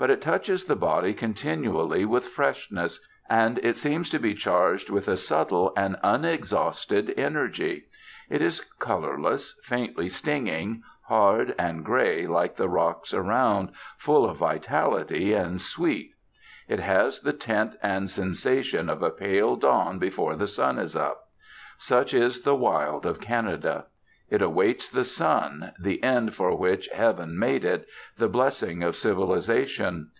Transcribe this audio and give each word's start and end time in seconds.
But 0.00 0.10
it 0.10 0.22
touches 0.22 0.64
the 0.66 0.76
body 0.76 1.12
continually 1.12 2.04
with 2.04 2.24
freshness, 2.28 3.04
and 3.28 3.58
it 3.64 3.76
seems 3.76 4.08
to 4.10 4.20
be 4.20 4.32
charged 4.32 4.90
with 4.90 5.08
a 5.08 5.16
subtle 5.16 5.72
and 5.76 5.96
unexhausted 6.04 7.12
energy. 7.16 7.86
It 8.30 8.40
is 8.40 8.60
colourless, 8.78 9.58
faintly 9.64 10.08
stinging, 10.08 10.84
hard 11.08 11.52
and 11.58 11.84
grey, 11.84 12.28
like 12.28 12.54
the 12.54 12.68
rocks 12.68 13.12
around, 13.12 13.70
full 13.96 14.24
of 14.24 14.36
vitality, 14.36 15.32
and 15.32 15.60
sweet. 15.60 16.12
It 16.68 16.78
has 16.78 17.18
the 17.18 17.32
tint 17.32 17.74
and 17.82 18.08
sensation 18.08 18.88
of 18.88 19.02
a 19.02 19.10
pale 19.10 19.56
dawn 19.56 19.98
before 19.98 20.36
the 20.36 20.46
sun 20.46 20.78
is 20.78 20.94
up. 20.94 21.30
Such 21.76 22.14
is 22.14 22.42
the 22.42 22.54
wild 22.54 23.04
of 23.04 23.20
Canada. 23.20 23.86
It 24.30 24.42
awaits 24.42 24.90
the 24.90 25.04
sun, 25.06 25.72
the 25.80 26.02
end 26.02 26.34
for 26.34 26.54
which 26.54 26.86
Heaven 26.88 27.38
made 27.38 27.64
it, 27.64 27.86
the 28.18 28.28
blessing 28.28 28.82
of 28.82 28.94
civilisation. 28.94 30.10